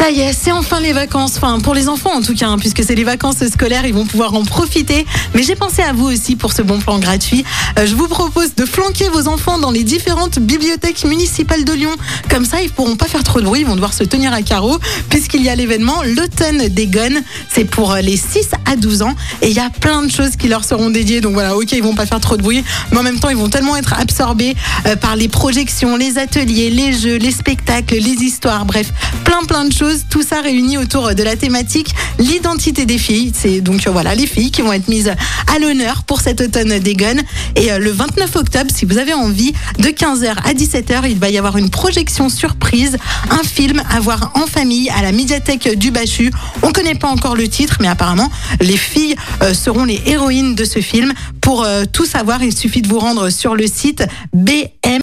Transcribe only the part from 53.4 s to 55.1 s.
le site BM.